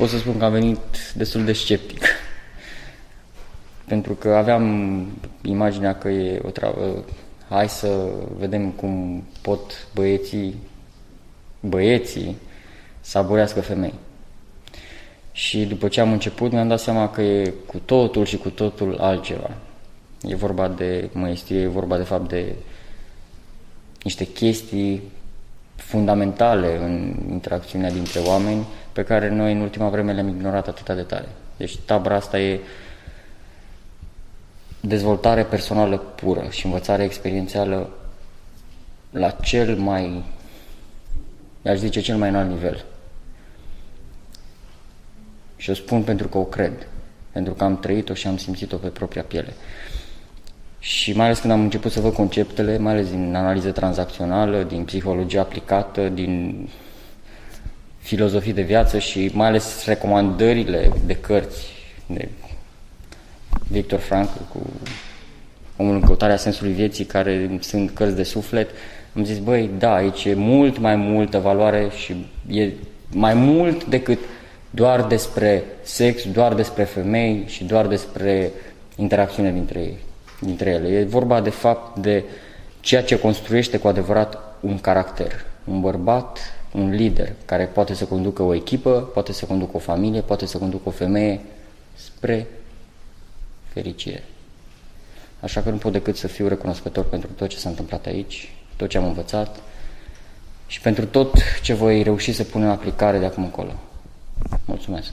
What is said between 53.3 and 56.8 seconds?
analiză tranzacțională, din psihologie aplicată, din